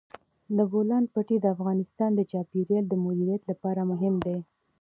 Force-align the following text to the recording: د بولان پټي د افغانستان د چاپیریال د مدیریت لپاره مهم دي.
د 0.57 0.59
بولان 0.71 1.03
پټي 1.13 1.37
د 1.41 1.45
افغانستان 1.55 2.11
د 2.15 2.21
چاپیریال 2.31 2.85
د 2.89 2.93
مدیریت 3.03 3.41
لپاره 3.51 3.81
مهم 3.91 4.15
دي. 4.25 4.37